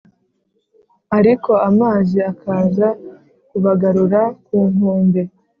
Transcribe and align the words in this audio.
ariko 1.17 1.51
amazi 1.69 2.17
akaza 2.31 2.87
kubagarura 3.49 4.21
ku 4.45 4.57
nkombe 4.71 5.21